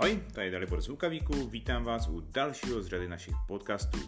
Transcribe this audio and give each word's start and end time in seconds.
Ahoj, 0.00 0.22
tady 0.32 0.50
Dalibor 0.50 0.80
z 0.80 0.88
Lukavíku, 0.88 1.48
vítám 1.48 1.84
vás 1.84 2.08
u 2.08 2.20
dalšího 2.20 2.82
z 2.82 2.86
řady 2.86 3.08
našich 3.08 3.34
podcastů. 3.48 3.98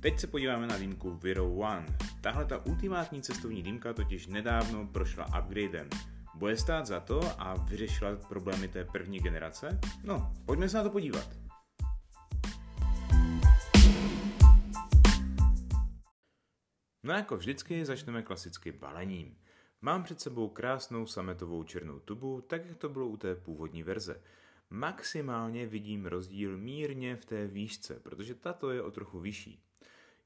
Teď 0.00 0.18
se 0.18 0.26
podíváme 0.26 0.66
na 0.66 0.78
dýmku 0.78 1.14
Viro 1.14 1.54
One. 1.54 1.86
Tahle 2.20 2.44
ta 2.44 2.66
ultimátní 2.66 3.22
cestovní 3.22 3.62
dýmka 3.62 3.92
totiž 3.92 4.26
nedávno 4.26 4.86
prošla 4.86 5.26
upgradem. 5.38 5.88
Bude 6.34 6.56
stát 6.56 6.86
za 6.86 7.00
to 7.00 7.20
a 7.38 7.54
vyřešila 7.54 8.16
problémy 8.28 8.68
té 8.68 8.84
první 8.84 9.18
generace? 9.20 9.80
No, 10.04 10.32
pojďme 10.46 10.68
se 10.68 10.76
na 10.76 10.82
to 10.82 10.90
podívat. 10.90 11.28
No 17.02 17.12
jako 17.12 17.36
vždycky 17.36 17.84
začneme 17.84 18.22
klasicky 18.22 18.72
balením. 18.72 19.36
Mám 19.80 20.04
před 20.04 20.20
sebou 20.20 20.48
krásnou 20.48 21.06
sametovou 21.06 21.62
černou 21.64 21.98
tubu, 21.98 22.40
tak 22.40 22.66
jak 22.66 22.78
to 22.78 22.88
bylo 22.88 23.06
u 23.06 23.16
té 23.16 23.34
původní 23.34 23.82
verze. 23.82 24.20
Maximálně 24.70 25.66
vidím 25.66 26.06
rozdíl 26.06 26.58
mírně 26.58 27.16
v 27.16 27.24
té 27.24 27.46
výšce, 27.46 28.00
protože 28.00 28.34
tato 28.34 28.70
je 28.70 28.82
o 28.82 28.90
trochu 28.90 29.20
vyšší. 29.20 29.62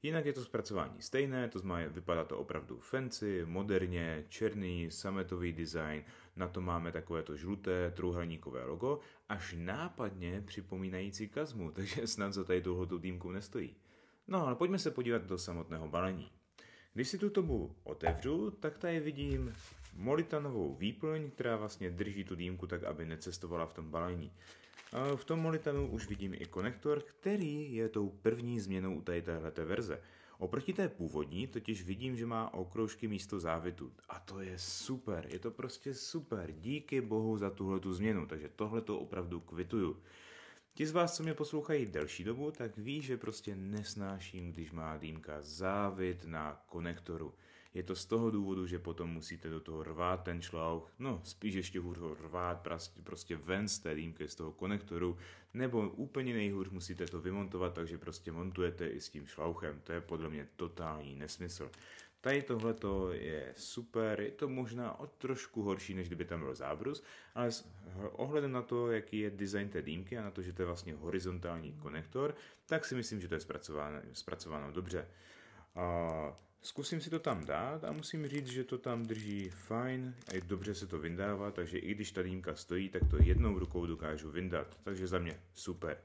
Jinak 0.03 0.25
je 0.25 0.33
to 0.33 0.43
zpracování 0.43 1.01
stejné, 1.01 1.49
to 1.49 1.59
znamená, 1.59 1.91
vypadá 1.91 2.23
to 2.23 2.37
opravdu 2.37 2.79
fancy, 2.79 3.45
moderně, 3.45 4.25
černý, 4.29 4.91
sametový 4.91 5.53
design, 5.53 6.03
na 6.35 6.47
to 6.47 6.61
máme 6.61 6.91
takové 6.91 7.23
to 7.23 7.35
žluté 7.35 7.91
trůhelníkové 7.91 8.63
logo, 8.63 8.99
až 9.29 9.55
nápadně 9.57 10.43
připomínající 10.45 11.27
kazmu, 11.27 11.71
takže 11.75 12.07
snad 12.07 12.33
za 12.33 12.43
tady 12.43 12.61
tuhletu 12.61 12.99
týmku 12.99 13.31
nestojí. 13.31 13.75
No 14.27 14.47
ale 14.47 14.55
pojďme 14.55 14.79
se 14.79 14.91
podívat 14.91 15.23
do 15.23 15.37
samotného 15.37 15.87
balení. 15.87 16.31
Když 16.93 17.09
si 17.09 17.17
tu 17.17 17.29
tobu 17.29 17.75
otevřu, 17.83 18.51
tak 18.51 18.77
tady 18.77 18.99
vidím 18.99 19.53
molitanovou 19.93 20.75
výplň, 20.75 21.31
která 21.31 21.55
vlastně 21.55 21.91
drží 21.91 22.23
tu 22.23 22.35
dýmku 22.35 22.67
tak, 22.67 22.83
aby 22.83 23.05
necestovala 23.05 23.65
v 23.65 23.73
tom 23.73 23.91
balení. 23.91 24.31
V 25.15 25.25
tom 25.25 25.39
molitanu 25.39 25.87
už 25.87 26.07
vidím 26.07 26.33
i 26.33 26.45
konektor, 26.45 27.01
který 27.01 27.75
je 27.75 27.89
tou 27.89 28.09
první 28.09 28.59
změnou 28.59 28.95
u 28.95 29.01
tady 29.01 29.21
téhleté 29.21 29.65
verze. 29.65 30.01
Oproti 30.37 30.73
té 30.73 30.89
původní 30.89 31.47
totiž 31.47 31.83
vidím, 31.83 32.15
že 32.15 32.25
má 32.25 32.53
okroužky 32.53 33.07
místo 33.07 33.39
závitu. 33.39 33.91
A 34.09 34.19
to 34.19 34.39
je 34.39 34.59
super, 34.59 35.27
je 35.29 35.39
to 35.39 35.51
prostě 35.51 35.93
super. 35.93 36.51
Díky 36.51 37.01
bohu 37.01 37.37
za 37.37 37.49
tuhle 37.49 37.79
tu 37.79 37.93
změnu, 37.93 38.25
takže 38.25 38.49
tohle 38.55 38.81
to 38.81 38.99
opravdu 38.99 39.39
kvituju. 39.39 40.01
Ti 40.73 40.87
z 40.87 40.91
vás, 40.91 41.15
co 41.15 41.23
mě 41.23 41.33
poslouchají 41.33 41.85
delší 41.85 42.23
dobu, 42.23 42.51
tak 42.51 42.77
ví, 42.77 43.01
že 43.01 43.17
prostě 43.17 43.55
nesnáším, 43.55 44.51
když 44.51 44.71
má 44.71 44.97
dýmka 44.97 45.41
závit 45.41 46.25
na 46.25 46.63
konektoru. 46.65 47.33
Je 47.73 47.83
to 47.83 47.95
z 47.95 48.05
toho 48.05 48.31
důvodu, 48.31 48.67
že 48.67 48.79
potom 48.79 49.09
musíte 49.09 49.49
do 49.49 49.59
toho 49.59 49.83
rvát 49.83 50.23
ten 50.23 50.41
šlouch, 50.41 50.93
no 50.99 51.21
spíš 51.23 51.53
ještě 51.53 51.79
hůř 51.79 51.97
ho 51.97 52.13
rvát 52.13 52.67
prostě, 53.03 53.37
ven 53.37 53.67
z 53.67 53.79
té 53.79 53.95
dýmky, 53.95 54.27
z 54.27 54.35
toho 54.35 54.51
konektoru, 54.51 55.17
nebo 55.53 55.89
úplně 55.89 56.33
nejhůř 56.33 56.69
musíte 56.69 57.05
to 57.05 57.21
vymontovat, 57.21 57.73
takže 57.73 57.97
prostě 57.97 58.31
montujete 58.31 58.87
i 58.87 59.01
s 59.01 59.09
tím 59.09 59.27
šlouchem. 59.27 59.81
To 59.83 59.91
je 59.91 60.01
podle 60.01 60.29
mě 60.29 60.47
totální 60.55 61.15
nesmysl. 61.15 61.71
Tady 62.21 62.41
tohle 62.41 62.75
je 63.11 63.53
super, 63.57 64.21
je 64.21 64.31
to 64.31 64.49
možná 64.49 64.99
o 64.99 65.07
trošku 65.07 65.63
horší, 65.63 65.93
než 65.93 66.07
kdyby 66.07 66.25
tam 66.25 66.39
byl 66.39 66.55
zábrus, 66.55 67.03
ale 67.35 67.51
s 67.51 67.71
ohledem 68.11 68.51
na 68.51 68.61
to, 68.61 68.91
jaký 68.91 69.19
je 69.19 69.29
design 69.29 69.69
té 69.69 69.81
dýmky 69.81 70.17
a 70.17 70.23
na 70.23 70.31
to, 70.31 70.41
že 70.41 70.53
to 70.53 70.61
je 70.61 70.65
vlastně 70.65 70.93
horizontální 70.93 71.73
konektor, 71.73 72.35
tak 72.65 72.85
si 72.85 72.95
myslím, 72.95 73.21
že 73.21 73.27
to 73.27 73.33
je 73.33 73.39
zpracováno, 73.39 74.01
zpracováno 74.13 74.71
dobře. 74.71 75.07
A 75.75 76.39
zkusím 76.61 77.01
si 77.01 77.09
to 77.09 77.19
tam 77.19 77.45
dát 77.45 77.83
a 77.83 77.91
musím 77.91 78.27
říct, 78.27 78.47
že 78.47 78.63
to 78.63 78.77
tam 78.77 79.05
drží 79.05 79.49
fajn 79.49 80.15
a 80.27 80.35
je 80.35 80.41
dobře 80.41 80.75
se 80.75 80.87
to 80.87 80.99
vyndává, 80.99 81.51
takže 81.51 81.77
i 81.77 81.93
když 81.93 82.11
ta 82.11 82.21
dýmka 82.21 82.55
stojí, 82.55 82.89
tak 82.89 83.01
to 83.09 83.17
jednou 83.23 83.59
rukou 83.59 83.85
dokážu 83.85 84.31
vyndat, 84.31 84.79
takže 84.83 85.07
za 85.07 85.19
mě 85.19 85.39
super. 85.53 85.97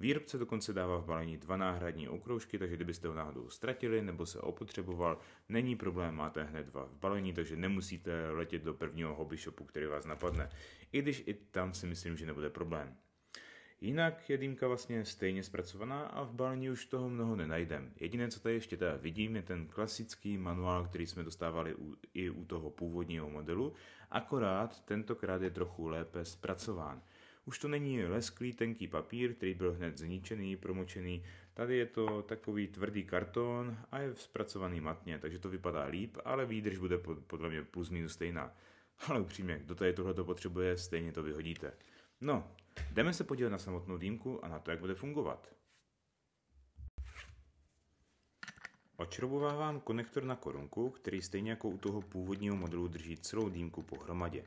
Výrobce 0.00 0.38
dokonce 0.38 0.72
dává 0.72 0.98
v 0.98 1.04
balení 1.04 1.36
dva 1.36 1.56
náhradní 1.56 2.08
okroužky, 2.08 2.58
takže 2.58 2.76
kdybyste 2.76 3.08
ho 3.08 3.14
náhodou 3.14 3.50
ztratili 3.50 4.02
nebo 4.02 4.26
se 4.26 4.40
opotřeboval, 4.40 5.18
není 5.48 5.76
problém, 5.76 6.14
máte 6.14 6.42
hned 6.42 6.66
dva 6.66 6.84
v 6.84 6.96
balení, 6.96 7.32
takže 7.32 7.56
nemusíte 7.56 8.30
letět 8.30 8.62
do 8.62 8.74
prvního 8.74 9.14
hobby 9.14 9.36
shopu, 9.36 9.64
který 9.64 9.86
vás 9.86 10.04
napadne. 10.04 10.50
I 10.92 11.02
když 11.02 11.22
i 11.26 11.34
tam 11.34 11.74
si 11.74 11.86
myslím, 11.86 12.16
že 12.16 12.26
nebude 12.26 12.50
problém. 12.50 12.96
Jinak 13.84 14.30
je 14.30 14.38
dýmka 14.38 14.68
vlastně 14.68 15.04
stejně 15.04 15.42
zpracovaná 15.42 16.02
a 16.02 16.22
v 16.22 16.32
balení 16.32 16.70
už 16.70 16.86
toho 16.86 17.10
mnoho 17.10 17.36
nenajdem. 17.36 17.92
Jediné, 18.00 18.28
co 18.28 18.40
tady 18.40 18.54
ještě 18.54 18.76
teda 18.76 18.96
vidím, 18.96 19.36
je 19.36 19.42
ten 19.42 19.66
klasický 19.66 20.38
manuál, 20.38 20.84
který 20.84 21.06
jsme 21.06 21.22
dostávali 21.22 21.74
u, 21.74 21.96
i 22.14 22.30
u 22.30 22.44
toho 22.44 22.70
původního 22.70 23.30
modelu, 23.30 23.72
akorát 24.10 24.84
tentokrát 24.84 25.42
je 25.42 25.50
trochu 25.50 25.88
lépe 25.88 26.24
zpracován. 26.24 27.02
Už 27.44 27.58
to 27.58 27.68
není 27.68 28.04
lesklý 28.04 28.52
tenký 28.52 28.88
papír, 28.88 29.34
který 29.34 29.54
byl 29.54 29.72
hned 29.72 29.98
zničený, 29.98 30.56
promočený. 30.56 31.22
Tady 31.54 31.76
je 31.76 31.86
to 31.86 32.22
takový 32.22 32.68
tvrdý 32.68 33.04
karton 33.04 33.76
a 33.92 33.98
je 33.98 34.14
zpracovaný 34.14 34.80
matně, 34.80 35.18
takže 35.18 35.38
to 35.38 35.48
vypadá 35.48 35.84
líp, 35.84 36.16
ale 36.24 36.46
výdrž 36.46 36.78
bude 36.78 36.98
podle 37.26 37.48
mě 37.48 37.62
plus 37.62 37.90
minus 37.90 38.12
stejná. 38.12 38.56
Ale 39.08 39.20
upřímně, 39.20 39.60
kdo 39.64 39.74
tady 39.74 39.92
tohle 39.92 40.14
potřebuje, 40.14 40.76
stejně 40.76 41.12
to 41.12 41.22
vyhodíte. 41.22 41.72
No, 42.24 42.50
jdeme 42.92 43.12
se 43.12 43.24
podívat 43.24 43.50
na 43.50 43.58
samotnou 43.58 43.96
dýmku 43.96 44.44
a 44.44 44.48
na 44.48 44.58
to, 44.58 44.70
jak 44.70 44.80
bude 44.80 44.94
fungovat. 44.94 45.54
Očrobovávám 48.96 49.80
konektor 49.80 50.24
na 50.24 50.36
korunku, 50.36 50.90
který 50.90 51.22
stejně 51.22 51.50
jako 51.50 51.68
u 51.68 51.78
toho 51.78 52.02
původního 52.02 52.56
modelu 52.56 52.88
drží 52.88 53.16
celou 53.16 53.48
dýmku 53.48 53.82
pohromadě. 53.82 54.44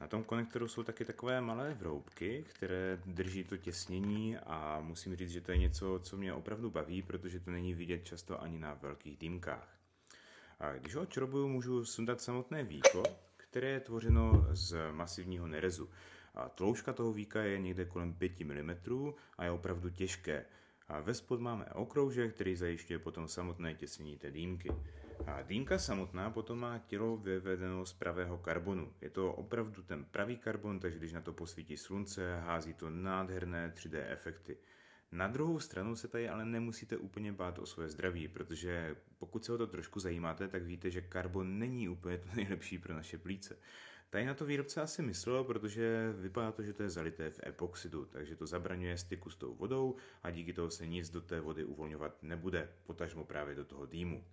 Na 0.00 0.08
tom 0.08 0.24
konektoru 0.24 0.68
jsou 0.68 0.82
taky 0.82 1.04
takové 1.04 1.40
malé 1.40 1.74
vroubky, 1.74 2.44
které 2.48 3.00
drží 3.06 3.44
to 3.44 3.56
těsnění 3.56 4.38
a 4.38 4.80
musím 4.80 5.16
říct, 5.16 5.30
že 5.30 5.40
to 5.40 5.52
je 5.52 5.58
něco, 5.58 6.00
co 6.02 6.16
mě 6.16 6.34
opravdu 6.34 6.70
baví, 6.70 7.02
protože 7.02 7.40
to 7.40 7.50
není 7.50 7.74
vidět 7.74 8.04
často 8.04 8.42
ani 8.42 8.58
na 8.58 8.74
velkých 8.74 9.16
dýmkách. 9.16 9.78
A 10.60 10.72
když 10.72 10.94
ho 10.94 11.06
črobuju, 11.06 11.48
můžu 11.48 11.84
sundat 11.84 12.20
samotné 12.20 12.64
víko, 12.64 13.02
které 13.36 13.68
je 13.68 13.80
tvořeno 13.80 14.46
z 14.50 14.92
masivního 14.92 15.46
nerezu. 15.46 15.90
A 16.34 16.48
tloušťka 16.48 16.92
toho 16.92 17.12
víka 17.12 17.42
je 17.42 17.58
někde 17.58 17.84
kolem 17.84 18.12
5 18.12 18.40
mm 18.40 18.70
a 19.38 19.44
je 19.44 19.50
opravdu 19.50 19.90
těžké. 19.90 20.44
A 20.88 21.00
ve 21.00 21.14
spod 21.14 21.40
máme 21.40 21.64
okroužek, 21.64 22.34
který 22.34 22.56
zajišťuje 22.56 22.98
potom 22.98 23.28
samotné 23.28 23.74
těsnění 23.74 24.16
té 24.16 24.30
dýmky. 24.30 24.72
A 25.26 25.42
dýmka 25.42 25.78
samotná 25.78 26.30
potom 26.30 26.58
má 26.58 26.78
tělo 26.78 27.16
vyvedeno 27.16 27.86
z 27.86 27.92
pravého 27.92 28.38
karbonu. 28.38 28.92
Je 29.00 29.10
to 29.10 29.32
opravdu 29.32 29.82
ten 29.82 30.04
pravý 30.04 30.36
karbon, 30.36 30.80
takže 30.80 30.98
když 30.98 31.12
na 31.12 31.20
to 31.20 31.32
posvítí 31.32 31.76
slunce, 31.76 32.40
hází 32.40 32.74
to 32.74 32.90
nádherné 32.90 33.72
3D 33.76 34.02
efekty. 34.08 34.56
Na 35.12 35.28
druhou 35.28 35.60
stranu 35.60 35.96
se 35.96 36.08
tady 36.08 36.28
ale 36.28 36.44
nemusíte 36.44 36.96
úplně 36.96 37.32
bát 37.32 37.58
o 37.58 37.66
svoje 37.66 37.88
zdraví, 37.88 38.28
protože 38.28 38.96
pokud 39.18 39.44
se 39.44 39.52
o 39.52 39.58
to 39.58 39.66
trošku 39.66 40.00
zajímáte, 40.00 40.48
tak 40.48 40.62
víte, 40.62 40.90
že 40.90 41.00
karbon 41.00 41.58
není 41.58 41.88
úplně 41.88 42.18
to 42.18 42.28
nejlepší 42.34 42.78
pro 42.78 42.94
naše 42.94 43.18
plíce. 43.18 43.56
Tady 44.12 44.26
na 44.26 44.34
to 44.34 44.44
výrobce 44.44 44.80
asi 44.80 45.02
myslel, 45.02 45.44
protože 45.44 46.12
vypadá 46.12 46.52
to, 46.52 46.62
že 46.62 46.72
to 46.72 46.82
je 46.82 46.90
zalité 46.90 47.30
v 47.30 47.40
epoxidu, 47.46 48.04
takže 48.04 48.36
to 48.36 48.46
zabraňuje 48.46 48.98
styku 48.98 49.30
s 49.30 49.36
tou 49.36 49.54
vodou 49.54 49.96
a 50.22 50.30
díky 50.30 50.52
toho 50.52 50.70
se 50.70 50.86
nic 50.86 51.10
do 51.10 51.20
té 51.20 51.40
vody 51.40 51.64
uvolňovat 51.64 52.22
nebude, 52.22 52.68
potažmo 52.84 53.24
právě 53.24 53.54
do 53.54 53.64
toho 53.64 53.86
dýmu. 53.86 54.24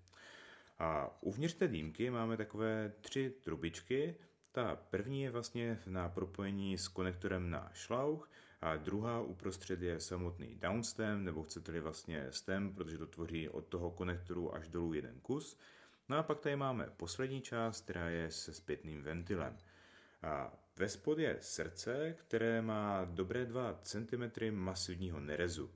A 0.79 1.17
uvnitř 1.21 1.53
té 1.53 1.67
dýmky 1.67 2.09
máme 2.09 2.37
takové 2.37 2.93
tři 3.01 3.33
trubičky. 3.43 4.15
Ta 4.51 4.75
první 4.75 5.21
je 5.21 5.31
vlastně 5.31 5.79
na 5.85 6.09
propojení 6.09 6.77
s 6.77 6.87
konektorem 6.87 7.49
na 7.49 7.71
šlauch 7.73 8.29
a 8.61 8.75
druhá 8.75 9.21
uprostřed 9.21 9.81
je 9.81 9.99
samotný 9.99 10.55
downstem, 10.55 11.25
nebo 11.25 11.43
chcete-li 11.43 11.79
vlastně 11.79 12.27
stem, 12.29 12.73
protože 12.75 12.97
to 12.97 13.07
tvoří 13.07 13.49
od 13.49 13.65
toho 13.65 13.91
konektoru 13.91 14.55
až 14.55 14.67
dolů 14.67 14.93
jeden 14.93 15.19
kus. 15.19 15.57
No 16.09 16.17
a 16.17 16.23
pak 16.23 16.39
tady 16.39 16.55
máme 16.55 16.89
poslední 16.97 17.41
část, 17.41 17.81
která 17.81 18.09
je 18.09 18.31
se 18.31 18.53
zpětným 18.53 19.01
ventilem. 19.01 19.57
A 20.21 20.53
ve 20.77 20.89
spod 20.89 21.19
je 21.19 21.37
srdce, 21.39 22.15
které 22.19 22.61
má 22.61 23.05
dobré 23.05 23.45
2 23.45 23.79
cm 23.83 24.51
masivního 24.51 25.19
nerezu. 25.19 25.71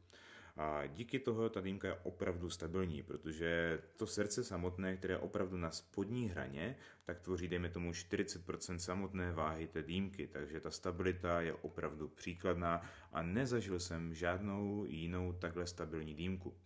A 0.58 0.86
díky 0.86 1.20
toho 1.20 1.50
ta 1.50 1.62
dýmka 1.62 1.88
je 1.88 2.00
opravdu 2.04 2.50
stabilní, 2.50 3.04
protože 3.04 3.80
to 3.98 4.08
srdce 4.08 4.44
samotné, 4.44 4.98
které 4.98 5.14
je 5.14 5.18
opravdu 5.18 5.58
na 5.58 5.72
spodní 5.72 6.30
hraně, 6.30 6.76
tak 7.04 7.20
tvoří, 7.20 7.48
dejme 7.48 7.70
tomu, 7.70 7.92
40% 7.92 8.76
samotné 8.76 9.32
váhy 9.32 9.68
té 9.68 9.84
dýmky, 9.84 10.28
takže 10.28 10.60
ta 10.60 10.72
stabilita 10.72 11.42
je 11.42 11.54
opravdu 11.54 12.08
příkladná 12.08 12.82
a 13.12 13.22
nezažil 13.22 13.80
jsem 13.80 14.14
žádnou 14.14 14.86
jinou 14.88 15.34
takhle 15.34 15.68
stabilní 15.68 16.14
dýmku. 16.14 16.58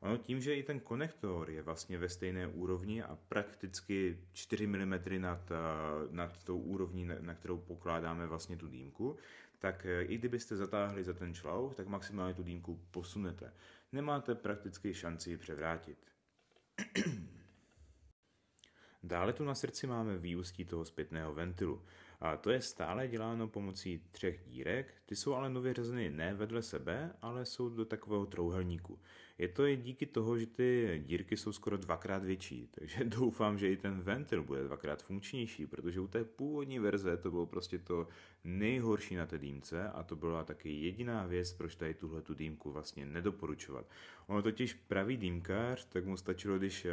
Ono 0.00 0.16
tím, 0.16 0.40
že 0.40 0.54
i 0.54 0.62
ten 0.62 0.80
konektor 0.80 1.50
je 1.50 1.62
vlastně 1.62 1.98
ve 1.98 2.08
stejné 2.08 2.46
úrovni 2.46 3.02
a 3.02 3.18
prakticky 3.28 4.18
4 4.32 4.66
mm 4.66 4.94
nad, 5.18 5.50
nad 6.10 6.44
tou 6.44 6.58
úrovní, 6.58 7.08
na 7.20 7.34
kterou 7.34 7.58
pokládáme 7.58 8.26
vlastně 8.26 8.56
tu 8.56 8.68
dýmku, 8.68 9.16
tak 9.58 9.86
eh, 9.86 10.02
i 10.02 10.18
kdybyste 10.18 10.56
zatáhli 10.56 11.04
za 11.04 11.12
ten 11.12 11.34
šlouch, 11.34 11.74
tak 11.74 11.86
maximálně 11.86 12.34
tu 12.34 12.42
dýmku 12.42 12.80
posunete. 12.90 13.52
Nemáte 13.92 14.34
prakticky 14.34 14.94
šanci 14.94 15.30
ji 15.30 15.36
převrátit. 15.36 15.98
Dále 19.02 19.32
tu 19.32 19.44
na 19.44 19.54
srdci 19.54 19.86
máme 19.86 20.18
výustí 20.18 20.64
toho 20.64 20.84
zpětného 20.84 21.34
ventilu. 21.34 21.82
A 22.20 22.36
to 22.36 22.50
je 22.50 22.60
stále 22.60 23.08
děláno 23.08 23.48
pomocí 23.48 24.02
třech 24.10 24.40
dírek, 24.46 24.94
ty 25.06 25.16
jsou 25.16 25.34
ale 25.34 25.50
nově 25.50 25.74
řazeny 25.74 26.10
ne 26.10 26.34
vedle 26.34 26.62
sebe, 26.62 27.12
ale 27.22 27.46
jsou 27.46 27.68
do 27.68 27.84
takového 27.84 28.26
trouhelníku. 28.26 28.98
Je 29.38 29.48
to 29.48 29.66
i 29.66 29.76
díky 29.76 30.06
toho, 30.06 30.38
že 30.38 30.46
ty 30.46 31.02
dírky 31.06 31.36
jsou 31.36 31.52
skoro 31.52 31.76
dvakrát 31.76 32.24
větší, 32.24 32.68
takže 32.70 33.04
doufám, 33.04 33.58
že 33.58 33.70
i 33.70 33.76
ten 33.76 34.00
ventil 34.00 34.42
bude 34.42 34.64
dvakrát 34.64 35.02
funkčnější, 35.02 35.66
protože 35.66 36.00
u 36.00 36.08
té 36.08 36.24
původní 36.24 36.78
verze 36.78 37.16
to 37.16 37.30
bylo 37.30 37.46
prostě 37.46 37.78
to 37.78 38.08
nejhorší 38.44 39.16
na 39.16 39.26
té 39.26 39.38
dýmce 39.38 39.88
a 39.88 40.02
to 40.02 40.16
byla 40.16 40.44
taky 40.44 40.70
jediná 40.70 41.26
věc, 41.26 41.52
proč 41.52 41.74
tady 41.74 41.94
tuhle 41.94 42.22
tu 42.22 42.34
dýmku 42.34 42.72
vlastně 42.72 43.06
nedoporučovat. 43.06 43.86
Ono 44.26 44.42
totiž 44.42 44.74
pravý 44.74 45.16
dýmkař, 45.16 45.84
tak 45.84 46.04
mu 46.04 46.16
stačilo, 46.16 46.58
když 46.58 46.84
eh, 46.84 46.92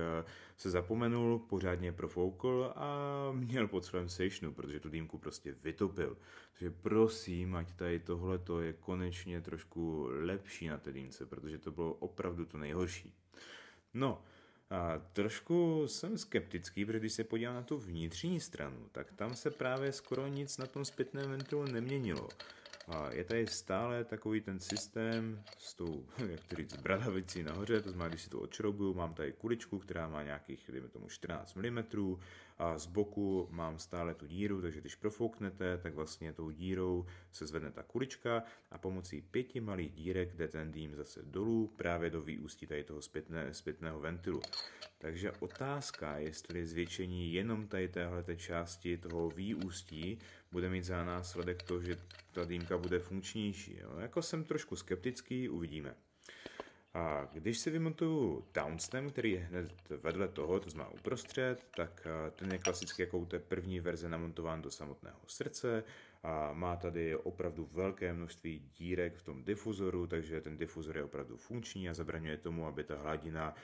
se 0.58 0.70
zapomenul, 0.70 1.40
pořádně 1.40 1.92
profoukl 1.92 2.74
a 2.76 2.98
měl 3.32 3.68
pod 3.68 3.86
svém 3.86 4.10
sejšnu, 4.10 4.54
protože 4.54 4.80
tu 4.80 4.90
dýmku 4.90 5.18
prostě 5.18 5.56
vytopil. 5.64 6.18
Takže 6.60 6.72
prosím, 6.82 7.56
ať 7.56 7.74
tady 7.74 8.00
tohle 8.00 8.40
je 8.62 8.74
konečně 8.74 9.42
trošku 9.42 10.08
lepší 10.12 10.68
na 10.68 10.78
té 10.78 10.92
dýmce, 10.92 11.26
protože 11.26 11.58
to 11.58 11.72
bylo 11.72 11.94
opravdu 11.94 12.35
to 12.44 12.58
nejhorší. 12.58 13.14
No, 13.94 14.24
a 14.70 15.02
trošku 15.14 15.84
jsem 15.88 16.18
skeptický, 16.18 16.86
protože 16.86 17.00
když 17.00 17.14
se 17.14 17.24
podívám 17.24 17.56
na 17.56 17.62
tu 17.62 17.78
vnitřní 17.78 18.40
stranu, 18.40 18.90
tak 18.92 19.14
tam 19.14 19.36
se 19.36 19.52
právě 19.52 19.92
skoro 19.92 20.28
nic 20.28 20.58
na 20.58 20.66
tom 20.66 20.86
zpětném 20.86 21.30
ventilu 21.30 21.66
neměnilo. 21.66 22.30
A 22.88 23.10
je 23.14 23.24
tady 23.24 23.48
stále 23.48 24.04
takový 24.04 24.42
ten 24.42 24.60
systém 24.60 25.44
s 25.58 25.74
tou, 25.74 26.06
jak 26.28 26.44
to 26.44 26.56
říct, 26.56 26.76
bradavicí 26.76 27.44
nahoře, 27.44 27.82
to 27.82 27.90
znamená, 27.90 28.10
když 28.10 28.22
si 28.22 28.30
to 28.30 28.40
odšroubuju, 28.40 28.94
mám 28.94 29.14
tady 29.14 29.32
kuličku, 29.32 29.80
která 29.80 30.08
má 30.08 30.24
nějakých, 30.24 30.70
dejme 30.72 30.88
tomu, 30.88 31.10
14 31.10 31.56
mm 31.56 31.84
a 32.57 32.78
z 32.78 32.86
boku 32.86 33.48
mám 33.52 33.80
stále 33.80 34.13
tu 34.13 34.28
díru, 34.28 34.62
takže 34.62 34.81
když 34.81 34.96
profouknete, 34.96 35.78
tak 35.78 35.94
vlastně 35.94 36.34
tou 36.34 36.50
dírou 36.50 37.06
se 37.31 37.48
zvedne 37.48 37.72
ta 37.72 37.84
kulička 37.84 38.44
a 38.72 38.78
pomocí 38.78 39.22
pěti 39.22 39.62
malých 39.62 39.92
dírek 39.92 40.36
jde 40.36 40.48
ten 40.48 40.72
dým 40.72 40.96
zase 40.96 41.22
dolů 41.24 41.74
právě 41.75 42.10
do 42.10 42.22
výústí 42.22 42.68
tady 42.68 42.84
toho 42.84 43.02
zpětné, 43.02 43.54
zpětného 43.54 44.00
ventilu. 44.00 44.42
Takže 44.98 45.31
otázka, 45.31 46.18
jestli 46.18 46.66
zvětšení 46.66 47.34
jenom 47.34 47.68
tady 47.68 47.88
téhle 47.88 48.24
části 48.36 48.98
toho 48.98 49.30
výústí 49.30 50.19
bude 50.51 50.69
mít 50.69 50.84
za 50.84 51.06
následek 51.06 51.63
to, 51.63 51.81
že 51.81 51.96
ta 52.31 52.46
dýmka 52.46 52.78
bude 52.78 53.00
funkčnější. 53.00 53.78
Jo? 53.78 53.98
Jako 54.00 54.22
jsem 54.22 54.44
trošku 54.44 54.75
skeptický, 54.75 55.50
uvidíme. 55.50 55.96
A 56.96 57.28
když 57.34 57.58
si 57.58 57.70
vymontuju 57.70 58.46
downstem, 58.54 59.10
který 59.10 59.32
je 59.32 59.40
hned 59.40 59.72
vedle 59.90 60.28
toho, 60.28 60.60
to 60.60 60.70
znamená 60.70 60.94
uprostřed, 60.94 61.68
tak 61.76 62.08
ten 62.36 62.52
je 62.52 62.58
klasicky 62.58 63.02
jako 63.02 63.18
u 63.18 63.26
té 63.26 63.40
první 63.40 63.80
verze 63.80 64.10
namontován 64.10 64.62
do 64.62 64.72
samotného 64.72 65.20
srdce 65.28 65.84
a 66.24 66.54
má 66.54 66.76
tady 66.76 67.16
opravdu 67.16 67.70
velké 67.72 68.14
množství 68.14 68.72
dírek 68.80 69.16
v 69.16 69.22
tom 69.22 69.44
difuzoru, 69.44 70.08
takže 70.08 70.42
ten 70.42 70.58
difuzor 70.58 70.98
je 70.98 71.04
opravdu 71.04 71.38
funkční 71.38 71.90
a 71.90 71.94
zabraňuje 71.94 72.38
tomu, 72.38 72.68
aby 72.68 72.84
ta 72.84 72.98
hladina 72.98 73.56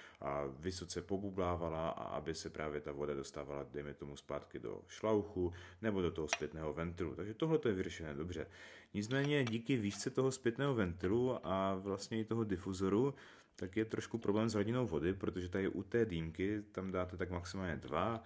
vysoce 0.60 1.02
pobublávala 1.02 1.90
a 1.90 2.04
aby 2.04 2.36
se 2.36 2.50
právě 2.50 2.82
ta 2.82 2.92
voda 2.92 3.14
dostávala, 3.14 3.66
dejme 3.72 3.94
tomu, 3.94 4.18
zpátky 4.18 4.60
do 4.60 4.82
šlauchu 4.88 5.54
nebo 5.82 6.02
do 6.02 6.12
toho 6.12 6.28
zpětného 6.28 6.74
ventilu. 6.74 7.16
Takže 7.16 7.34
tohle 7.34 7.60
je 7.66 7.74
vyřešené 7.74 8.14
dobře. 8.14 8.48
Nicméně 8.94 9.44
díky 9.44 9.78
výšce 9.78 10.10
toho 10.10 10.32
zpětného 10.32 10.76
ventilu 10.76 11.48
a 11.48 11.76
vlastně 11.76 12.20
i 12.20 12.26
toho 12.26 12.44
difuzoru, 12.44 13.14
tak 13.56 13.78
je 13.78 13.86
trošku 13.86 14.18
problém 14.18 14.50
s 14.50 14.54
hladinou 14.54 14.88
vody, 14.88 15.14
protože 15.14 15.50
tady 15.50 15.68
u 15.68 15.84
té 15.84 16.06
dýmky 16.06 16.64
tam 16.72 16.92
dáte 16.92 17.18
tak 17.18 17.30
maximálně 17.30 17.76
2, 17.76 18.24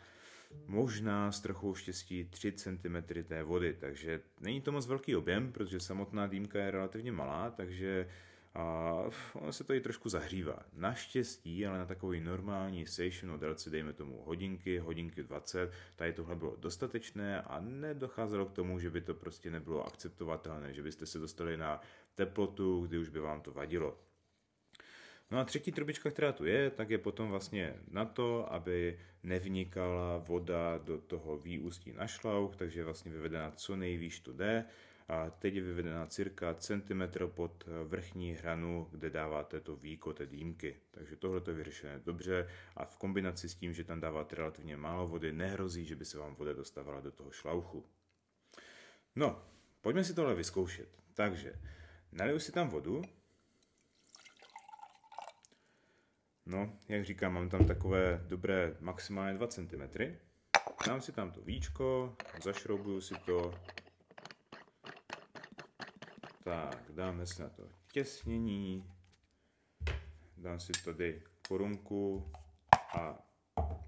možná 0.68 1.32
s 1.32 1.40
trochou 1.42 1.76
štěstí 1.76 2.26
3 2.26 2.52
cm 2.52 3.24
té 3.24 3.44
vody, 3.44 3.74
takže 3.80 4.22
není 4.42 4.62
to 4.62 4.72
moc 4.72 4.88
velký 4.88 5.16
objem, 5.16 5.52
protože 5.52 5.80
samotná 5.80 6.28
dýmka 6.28 6.60
je 6.60 6.72
relativně 6.72 7.12
malá, 7.12 7.50
takže 7.50 8.08
a 8.56 8.94
ono 9.34 9.54
se 9.54 9.64
to 9.64 9.80
trošku 9.80 10.10
zahřívá. 10.10 10.60
Naštěstí, 10.74 11.66
ale 11.66 11.78
na 11.78 11.86
takový 11.86 12.22
normální 12.22 12.86
session 12.86 13.34
o 13.34 13.38
délce, 13.38 13.70
dejme 13.70 13.94
tomu 13.94 14.22
hodinky, 14.26 14.78
hodinky 14.78 15.24
20, 15.24 15.72
tady 15.96 16.14
tohle 16.14 16.36
bylo 16.36 16.56
dostatečné 16.56 17.42
a 17.42 17.60
nedocházelo 17.60 18.46
k 18.46 18.52
tomu, 18.52 18.80
že 18.80 18.90
by 18.90 19.02
to 19.02 19.14
prostě 19.14 19.52
nebylo 19.52 19.88
akceptovatelné, 19.88 20.74
že 20.74 20.84
byste 20.84 21.06
se 21.06 21.20
dostali 21.20 21.58
na 21.58 21.82
teplotu, 22.16 22.88
kdy 22.88 22.98
už 22.98 23.10
by 23.10 23.20
vám 23.20 23.42
to 23.42 23.52
vadilo. 23.52 23.98
No 25.32 25.40
a 25.40 25.44
třetí 25.46 25.72
trubička, 25.72 26.12
která 26.12 26.32
tu 26.32 26.46
je, 26.46 26.70
tak 26.70 26.90
je 26.90 26.98
potom 26.98 27.30
vlastně 27.30 27.76
na 27.92 28.06
to, 28.06 28.54
aby 28.54 29.00
nevnikala 29.24 30.18
voda 30.18 30.78
do 30.78 30.98
toho 30.98 31.38
výústí 31.38 31.94
na 31.94 32.08
šlauch, 32.08 32.56
takže 32.56 32.80
je 32.80 32.84
vlastně 32.84 33.12
vyvedena 33.12 33.52
co 33.52 33.76
nejvýš 33.76 34.20
to 34.20 34.34
jde. 34.34 34.66
A 35.08 35.30
teď 35.30 35.54
je 35.54 35.62
vyvedena 35.62 36.08
cirka 36.08 36.54
centimetr 36.54 37.28
pod 37.28 37.66
vrchní 37.84 38.34
hranu, 38.34 38.88
kde 38.92 39.10
dáváte 39.10 39.60
to 39.60 39.76
víko 39.76 40.14
té 40.14 40.26
dýmky. 40.26 40.80
Takže 40.92 41.16
tohle 41.16 41.42
je 41.48 41.54
vyřešené 41.54 42.00
dobře 42.00 42.48
a 42.76 42.86
v 42.86 42.98
kombinaci 42.98 43.50
s 43.50 43.56
tím, 43.56 43.74
že 43.74 43.84
tam 43.84 44.00
dáváte 44.00 44.36
relativně 44.36 44.78
málo 44.78 45.08
vody, 45.08 45.32
nehrozí, 45.32 45.86
že 45.86 45.96
by 45.96 46.06
se 46.06 46.18
vám 46.18 46.36
voda 46.36 46.54
dostávala 46.54 47.02
do 47.02 47.12
toho 47.12 47.32
šlauchu. 47.32 47.86
No, 49.16 49.44
pojďme 49.82 50.04
si 50.04 50.14
tohle 50.14 50.36
vyzkoušet. 50.36 50.90
Takže 51.14 51.54
naliju 52.12 52.40
si 52.40 52.52
tam 52.52 52.70
vodu, 52.70 53.02
No, 56.46 56.74
jak 56.90 57.06
říkám, 57.06 57.34
mám 57.34 57.50
tam 57.50 57.66
takové 57.66 58.24
dobré 58.28 58.76
maximálně 58.80 59.34
2 59.34 59.48
cm. 59.48 59.82
Dám 60.88 61.02
si 61.02 61.12
tam 61.12 61.32
to 61.32 61.42
víčko, 61.42 62.16
zašroubuju 62.44 63.02
si 63.02 63.14
to. 63.26 63.54
Tak, 66.46 66.92
dáme 66.92 67.26
si 67.26 67.42
na 67.42 67.50
to 67.50 67.70
těsnění. 67.92 68.92
Dám 70.38 70.60
si 70.60 70.72
tady 70.86 71.24
korunku 71.48 72.32
a 72.98 73.18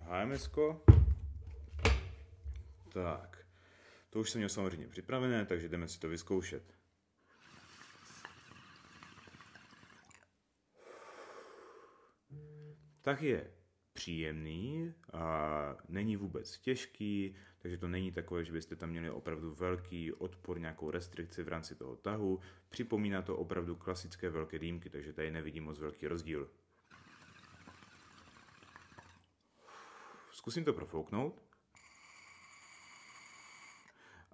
HMS. 0.02 0.48
-ko. 0.48 0.82
Tak, 2.94 3.46
to 4.10 4.20
už 4.20 4.30
jsem 4.30 4.40
měl 4.40 4.50
samozřejmě 4.50 4.88
připravené, 4.88 5.46
takže 5.46 5.70
jdeme 5.70 5.88
si 5.88 6.00
to 6.00 6.10
vyzkoušet. 6.10 6.78
tak 13.08 13.22
je 13.22 13.57
příjemný 13.98 14.94
a 15.14 15.76
není 15.90 16.16
vůbec 16.16 16.58
těžký, 16.58 17.36
takže 17.60 17.78
to 17.78 17.88
není 17.88 18.12
takové, 18.12 18.44
že 18.44 18.54
byste 18.54 18.76
tam 18.76 18.90
měli 18.90 19.10
opravdu 19.10 19.54
velký 19.54 20.14
odpor, 20.14 20.60
nějakou 20.60 20.92
restrikci 20.92 21.44
v 21.44 21.48
rámci 21.48 21.76
toho 21.76 21.96
tahu. 21.96 22.40
Připomíná 22.70 23.22
to 23.22 23.38
opravdu 23.38 23.76
klasické 23.76 24.30
velké 24.30 24.60
dýmky, 24.60 24.90
takže 24.90 25.14
tady 25.14 25.32
nevidím 25.32 25.64
moc 25.64 25.80
velký 25.80 26.08
rozdíl. 26.08 26.50
Zkusím 30.32 30.66
to 30.66 30.74
profouknout. 30.74 31.42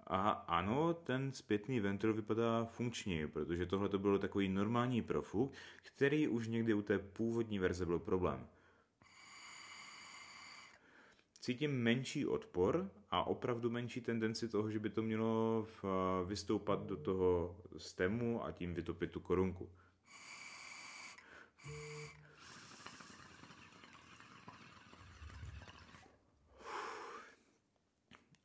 A 0.06 0.30
ano, 0.30 0.94
ten 0.94 1.32
zpětný 1.32 1.80
ventil 1.80 2.14
vypadá 2.14 2.64
funkčně, 2.64 3.28
protože 3.28 3.66
tohle 3.66 3.88
to 3.88 3.98
bylo 3.98 4.18
takový 4.18 4.48
normální 4.48 5.02
profuk, 5.02 5.52
který 5.82 6.28
už 6.28 6.48
někdy 6.48 6.74
u 6.74 6.82
té 6.82 6.98
původní 6.98 7.58
verze 7.58 7.86
byl 7.86 7.98
problém 7.98 8.48
cítím 11.44 11.82
menší 11.82 12.26
odpor 12.26 12.90
a 13.10 13.24
opravdu 13.24 13.70
menší 13.70 14.00
tendenci 14.00 14.48
toho, 14.48 14.70
že 14.70 14.78
by 14.78 14.90
to 14.90 15.02
mělo 15.02 15.66
vystoupat 16.26 16.86
do 16.86 16.96
toho 16.96 17.56
stemu 17.76 18.44
a 18.44 18.52
tím 18.52 18.74
vytopit 18.74 19.10
tu 19.10 19.20
korunku. 19.20 19.70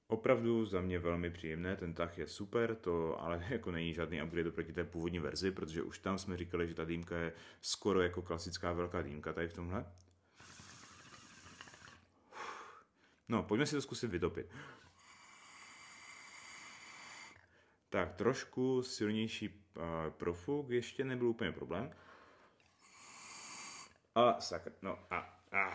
Opravdu 0.07 0.65
za 0.65 0.81
mě 0.81 0.99
velmi 0.99 1.29
příjemné, 1.29 1.75
ten 1.75 1.93
tah 1.93 2.17
je 2.17 2.27
super, 2.27 2.75
to 2.75 3.21
ale 3.21 3.45
jako 3.49 3.71
není 3.71 3.93
žádný 3.93 4.23
upgrade 4.23 4.51
proti 4.51 4.73
té 4.73 4.83
původní 4.83 5.19
verzi, 5.19 5.51
protože 5.51 5.83
už 5.83 5.99
tam 5.99 6.17
jsme 6.17 6.37
říkali, 6.37 6.67
že 6.67 6.73
ta 6.73 6.85
dýmka 6.85 7.17
je 7.17 7.33
skoro 7.61 8.01
jako 8.01 8.21
klasická 8.21 8.73
velká 8.73 9.01
dýmka 9.01 9.33
tady 9.33 9.47
v 9.47 9.53
tomhle. 9.53 9.85
No, 13.29 13.43
pojďme 13.43 13.65
si 13.65 13.75
to 13.75 13.81
zkusit 13.81 14.11
vytopit. 14.11 14.47
Tak, 17.89 18.15
trošku 18.15 18.83
silnější 18.83 19.63
profuk 20.09 20.69
ještě 20.69 21.03
nebyl 21.05 21.27
úplně 21.27 21.51
problém. 21.51 21.91
A 24.15 24.41
sakr, 24.41 24.71
no 24.81 24.99
a, 25.09 25.39
a, 25.51 25.73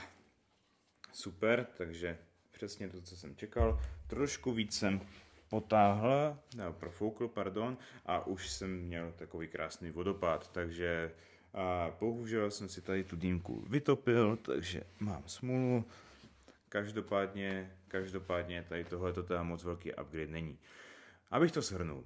super, 1.12 1.66
takže 1.76 2.18
přesně 2.50 2.88
to, 2.88 3.00
co 3.00 3.16
jsem 3.16 3.36
čekal. 3.36 3.80
Trošku 4.06 4.52
víc 4.52 4.78
jsem 4.78 5.00
potáhl, 5.48 6.38
no, 6.56 6.72
profoukl, 6.72 7.28
pardon, 7.28 7.78
a 8.06 8.26
už 8.26 8.50
jsem 8.50 8.80
měl 8.80 9.12
takový 9.12 9.48
krásný 9.48 9.90
vodopád, 9.90 10.52
takže 10.52 11.12
a 11.54 11.96
bohužel 12.00 12.50
jsem 12.50 12.68
si 12.68 12.80
tady 12.80 13.04
tu 13.04 13.16
dýmku 13.16 13.64
vytopil, 13.68 14.36
takže 14.36 14.82
mám 15.00 15.22
smůlu. 15.26 15.84
Každopádně 16.74 17.76
každopádně 17.88 18.64
tady 18.68 18.84
tohle 18.84 19.12
to 19.12 19.22
teda 19.22 19.42
moc 19.42 19.64
velký 19.64 19.92
upgrade 19.92 20.32
není. 20.32 20.58
Abych 21.30 21.52
to 21.52 21.62
shrnul. 21.62 22.04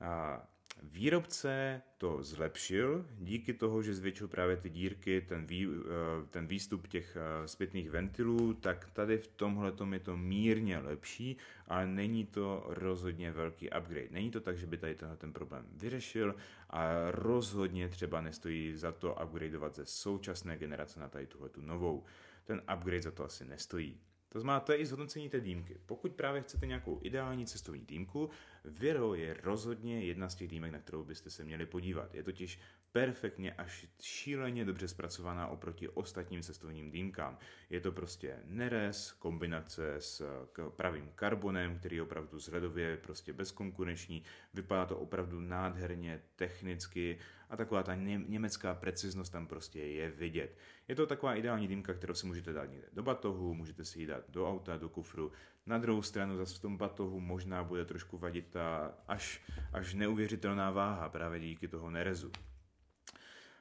A 0.00 0.42
Výrobce 0.82 1.82
to 1.98 2.22
zlepšil 2.22 3.06
díky 3.18 3.54
toho, 3.54 3.82
že 3.82 3.94
zvětšil 3.94 4.28
právě 4.28 4.56
ty 4.56 4.70
dírky, 4.70 5.20
ten, 5.20 5.46
vý, 5.46 5.66
eh, 5.66 6.26
ten 6.30 6.46
výstup 6.46 6.88
těch 6.88 7.16
eh, 7.16 7.48
zpětných 7.48 7.90
ventilů, 7.90 8.54
tak 8.54 8.90
tady 8.90 9.18
v 9.18 9.26
tomhle 9.26 9.72
je 9.92 9.98
to 9.98 10.16
mírně 10.16 10.78
lepší, 10.78 11.36
ale 11.66 11.86
není 11.86 12.26
to 12.26 12.64
rozhodně 12.66 13.32
velký 13.32 13.70
upgrade. 13.70 14.08
Není 14.10 14.30
to 14.30 14.40
tak, 14.40 14.58
že 14.58 14.66
by 14.66 14.76
tady 14.76 14.94
tenhle 14.94 15.16
ten 15.16 15.32
problém 15.32 15.66
vyřešil 15.72 16.34
a 16.70 17.10
rozhodně 17.10 17.88
třeba 17.88 18.20
nestojí 18.20 18.76
za 18.76 18.92
to 18.92 19.16
upgradeovat 19.24 19.74
ze 19.74 19.86
současné 19.86 20.56
generace 20.56 21.00
na 21.00 21.08
tady 21.08 21.26
tuhle 21.26 21.48
tu 21.48 21.60
novou. 21.60 22.04
Ten 22.44 22.62
upgrade 22.74 23.02
za 23.02 23.10
to 23.10 23.24
asi 23.24 23.44
nestojí. 23.44 24.00
To 24.28 24.40
znamená, 24.40 24.60
to 24.60 24.72
je 24.72 24.78
i 24.78 24.86
zhodnocení 24.86 25.28
té 25.28 25.40
dýmky. 25.40 25.78
Pokud 25.86 26.12
právě 26.12 26.42
chcete 26.42 26.66
nějakou 26.66 26.98
ideální 27.02 27.46
cestovní 27.46 27.86
dýmku, 27.86 28.30
Viro 28.64 29.14
je 29.14 29.36
rozhodně 29.42 30.04
jedna 30.04 30.28
z 30.28 30.34
těch 30.34 30.48
dýmek, 30.48 30.72
na 30.72 30.78
kterou 30.78 31.04
byste 31.04 31.30
se 31.30 31.44
měli 31.44 31.66
podívat. 31.66 32.14
Je 32.14 32.22
totiž 32.22 32.60
perfektně 32.92 33.52
až 33.52 33.86
šíleně 34.00 34.64
dobře 34.64 34.88
zpracovaná 34.88 35.46
oproti 35.46 35.88
ostatním 35.88 36.42
cestovním 36.42 36.90
dýmkám. 36.90 37.38
Je 37.70 37.80
to 37.80 37.92
prostě 37.92 38.38
nerez, 38.44 39.12
kombinace 39.12 39.94
s 39.98 40.46
pravým 40.76 41.10
karbonem, 41.14 41.78
který 41.78 41.96
je 41.96 42.02
opravdu 42.02 42.38
zhledově 42.38 42.96
prostě 42.96 43.32
bezkonkurenční, 43.32 44.22
vypadá 44.54 44.86
to 44.86 44.98
opravdu 44.98 45.40
nádherně, 45.40 46.22
technicky 46.36 47.18
a 47.50 47.56
taková 47.56 47.82
ta 47.82 47.94
německá 47.94 48.74
preciznost 48.74 49.32
tam 49.32 49.46
prostě 49.46 49.80
je 49.80 50.10
vidět. 50.10 50.58
Je 50.88 50.94
to 50.94 51.06
taková 51.06 51.34
ideální 51.34 51.68
dýmka, 51.68 51.94
kterou 51.94 52.14
si 52.14 52.26
můžete 52.26 52.52
dát 52.52 52.64
někde 52.64 52.88
do 52.92 53.02
batohu, 53.02 53.54
můžete 53.54 53.84
si 53.84 54.00
ji 54.00 54.06
dát 54.06 54.30
do 54.30 54.48
auta, 54.50 54.76
do 54.76 54.88
kufru. 54.88 55.32
Na 55.66 55.78
druhou 55.78 56.02
stranu 56.02 56.36
zase 56.36 56.54
v 56.54 56.58
tom 56.58 56.76
batohu 56.76 57.20
možná 57.20 57.64
bude 57.64 57.84
trošku 57.84 58.18
vadit 58.18 58.46
ta 58.50 58.94
až, 59.08 59.42
až 59.72 59.94
neuvěřitelná 59.94 60.70
váha 60.70 61.08
právě 61.08 61.40
díky 61.40 61.68
toho 61.68 61.90
nerezu. 61.90 62.32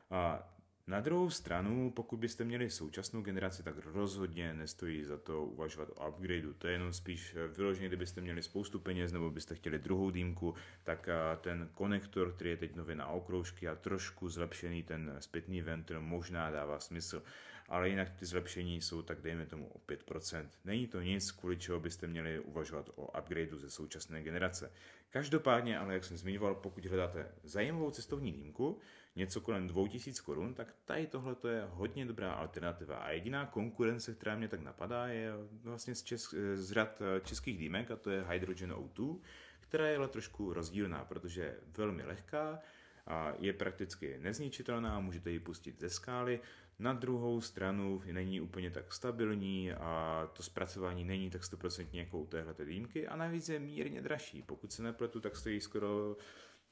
A 0.10 0.50
na 0.88 1.00
druhou 1.00 1.30
stranu, 1.30 1.92
pokud 1.92 2.18
byste 2.18 2.44
měli 2.44 2.70
současnou 2.70 3.22
generaci, 3.22 3.64
tak 3.64 3.76
rozhodně 3.86 4.54
nestojí 4.54 5.04
za 5.04 5.18
to 5.18 5.46
uvažovat 5.46 5.90
o 5.96 6.10
upgradeu. 6.10 6.54
To 6.54 6.68
je 6.68 6.74
jenom 6.74 6.94
spíš 6.94 7.36
eh, 7.36 7.48
vyloženě, 7.48 7.88
kdybyste 7.88 8.22
měli 8.22 8.44
spoustu 8.44 8.80
peněz 8.80 9.12
nebo 9.12 9.32
byste 9.32 9.56
chtěli 9.56 9.80
druhou 9.80 10.10
dýmku, 10.10 10.56
tak 10.84 11.08
eh, 11.08 11.38
ten 11.42 11.70
konektor, 11.74 12.34
který 12.34 12.50
je 12.50 12.58
teď 12.58 12.76
nově 12.76 12.96
na 12.96 13.08
okroužky 13.08 13.68
a 13.68 13.76
trošku 13.76 14.30
zlepšený 14.30 14.84
ten 14.84 15.16
zpětný 15.20 15.62
ventil 15.62 16.02
možná 16.02 16.52
dává 16.52 16.80
smysl. 16.80 17.24
Ale 17.74 17.90
jinak 17.90 18.10
ty 18.10 18.26
zlepšení 18.26 18.82
jsou 18.82 19.02
tak 19.02 19.22
dejme 19.22 19.46
tomu 19.46 19.68
o 19.68 19.80
5%. 19.80 20.48
Není 20.66 20.88
to 20.88 21.02
nic, 21.02 21.32
kvůli 21.32 21.58
čeho 21.58 21.80
byste 21.80 22.08
měli 22.08 22.40
uvažovat 22.40 22.90
o 22.96 23.20
upgradeu 23.20 23.58
ze 23.58 23.70
současné 23.70 24.24
generace. 24.24 24.72
Každopádně, 25.10 25.80
ale 25.80 25.94
jak 25.94 26.04
jsem 26.04 26.18
zmiňoval, 26.18 26.56
pokud 26.56 26.86
hledáte 26.86 27.32
zajímavou 27.44 27.92
cestovní 27.92 28.32
dýmku, 28.32 28.80
něco 29.16 29.42
kolem 29.42 29.68
2000 29.68 30.22
korun, 30.22 30.54
tak 30.54 30.76
tady 30.86 31.08
tohle 31.08 31.36
je 31.50 31.64
hodně 31.70 32.06
dobrá 32.06 32.34
alternativa. 32.34 32.96
A 32.96 33.10
jediná 33.10 33.46
konkurence, 33.46 34.14
která 34.14 34.36
mě 34.36 34.48
tak 34.48 34.62
napadá, 34.62 35.08
je 35.08 35.32
vlastně 35.64 35.96
z, 35.96 36.04
čes, 36.04 36.34
z 36.56 36.72
řad 36.72 37.02
českých 37.24 37.58
dýmek 37.58 37.92
a 37.92 37.96
to 37.96 38.10
je 38.10 38.26
Hydrogen 38.30 38.74
O2, 38.74 39.20
která 39.60 39.88
je 39.88 39.98
ale 39.98 40.08
trošku 40.08 40.54
rozdílná, 40.54 41.06
protože 41.06 41.42
je 41.42 41.58
velmi 41.78 42.04
lehká, 42.04 42.60
a 43.08 43.34
je 43.40 43.54
prakticky 43.54 44.18
nezničitelná, 44.22 45.00
můžete 45.00 45.32
ji 45.32 45.40
pustit 45.40 45.80
ze 45.80 45.90
skály, 45.90 46.40
na 46.80 46.94
druhou 46.94 47.42
stranu 47.42 48.02
není 48.12 48.42
úplně 48.42 48.72
tak 48.72 48.94
stabilní 48.94 49.74
a 49.74 50.30
to 50.34 50.44
zpracování 50.44 51.04
není 51.04 51.30
tak 51.30 51.42
100% 51.42 51.88
jako 51.94 52.20
u 52.20 52.26
téhle 52.26 52.56
dýmky 52.66 53.08
a 53.08 53.16
navíc 53.16 53.50
je 53.50 53.60
mírně 53.60 54.02
dražší. 54.02 54.42
Pokud 54.42 54.72
se 54.72 54.84
nepletu, 54.84 55.20
tak 55.20 55.36
stojí 55.36 55.62
skoro 55.62 56.16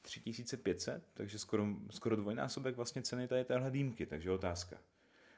3500, 0.02 1.02
takže 1.14 1.38
skoro, 1.38 1.66
skoro 1.90 2.16
dvojnásobek 2.16 2.76
vlastně 2.76 3.02
ceny 3.02 3.28
tady 3.28 3.44
téhle 3.44 3.70
dýmky, 3.70 4.06
takže 4.06 4.30
otázka. 4.30 4.76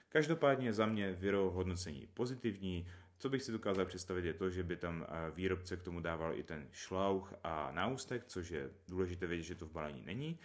Každopádně 0.09 0.73
za 0.73 0.87
mě 0.87 1.12
Viro 1.12 1.50
hodnocení 1.50 2.09
pozitivní, 2.14 2.87
co 3.18 3.28
bych 3.28 3.42
si 3.42 3.52
dokázal 3.52 3.87
představit 3.87 4.25
je 4.25 4.35
to, 4.35 4.50
že 4.50 4.62
by 4.62 4.76
tam 4.76 5.06
eh, 5.09 5.30
výrobce 5.30 5.76
k 5.76 5.83
tomu 5.83 6.00
dával 6.00 6.35
i 6.35 6.42
ten 6.42 6.68
šlauch 6.73 7.35
a 7.44 7.73
náustek, 7.73 8.25
což 8.25 8.50
je 8.50 8.71
důležité 8.88 9.26
vědět, 9.26 9.42
že 9.42 9.54
to 9.54 9.66
v 9.66 9.73
balení 9.73 10.02
není. 10.02 10.38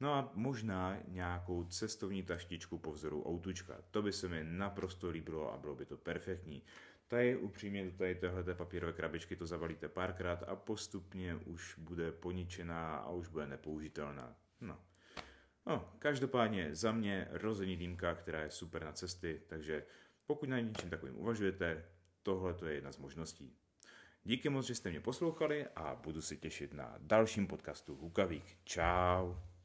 No 0.00 0.14
a 0.14 0.30
možná 0.34 0.98
nějakou 1.08 1.64
cestovní 1.64 2.22
taštičku 2.22 2.78
po 2.78 2.92
vzoru 2.92 3.28
outučka. 3.28 3.82
To 3.90 4.02
by 4.02 4.12
se 4.12 4.28
mi 4.28 4.44
naprosto 4.44 5.10
líbilo 5.10 5.52
a 5.52 5.58
bylo 5.58 5.74
by 5.74 5.86
to 5.86 5.96
perfektní. 5.96 6.62
Tady 7.08 7.36
upřímně 7.36 7.84
do 7.84 7.98
tady 7.98 8.14
téhle 8.14 8.54
papírové 8.54 8.92
krabičky 8.92 9.36
to 9.36 9.46
zavalíte 9.46 9.88
párkrát 9.88 10.42
a 10.42 10.56
postupně 10.56 11.36
už 11.36 11.78
bude 11.78 12.12
poničená 12.12 12.96
a 12.96 13.10
už 13.10 13.28
bude 13.28 13.46
nepoužitelná. 13.46 14.36
No. 14.60 14.78
No, 15.66 15.92
každopádně 15.98 16.74
za 16.74 16.92
mě 16.92 17.28
rozhodně 17.30 17.76
dýmka, 17.76 18.14
která 18.14 18.42
je 18.42 18.50
super 18.50 18.84
na 18.84 18.92
cesty, 18.92 19.42
takže 19.46 19.86
pokud 20.26 20.48
na 20.48 20.60
něčem 20.60 20.90
takovým 20.90 21.18
uvažujete, 21.18 21.84
tohle 22.22 22.54
je 22.66 22.74
jedna 22.74 22.92
z 22.92 22.98
možností. 22.98 23.56
Díky 24.24 24.48
moc, 24.48 24.66
že 24.66 24.74
jste 24.74 24.90
mě 24.90 25.00
poslouchali 25.00 25.66
a 25.76 25.94
budu 25.94 26.22
se 26.22 26.36
těšit 26.36 26.74
na 26.74 26.94
dalším 26.98 27.46
podcastu 27.46 27.96
Hukavík. 27.96 28.58
Ciao. 28.64 29.55